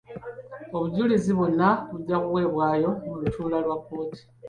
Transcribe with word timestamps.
Obujulizi 0.75 1.31
bwonna 1.37 1.69
bujja 1.89 2.17
kuweebwayo 2.23 2.89
mu 3.07 3.13
lutuula 3.19 3.57
lwa 3.65 3.77
kkooti. 3.81 4.21